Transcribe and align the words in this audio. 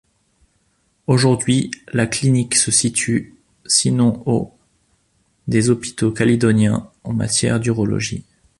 Aujourd'hui, 1.05 1.69
la 1.93 2.07
clinique 2.07 2.55
se 2.55 2.71
situe 2.71 3.35
sinon 3.67 4.23
au 4.25 4.51
des 5.47 5.69
hôpitaux 5.69 6.11
calédoniens 6.11 6.89
en 7.03 7.13
matière 7.13 7.59
d'urologie. 7.59 8.25